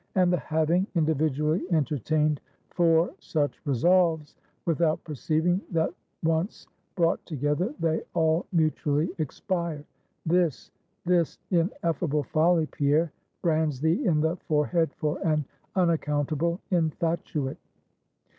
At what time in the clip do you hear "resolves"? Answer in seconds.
3.65-4.33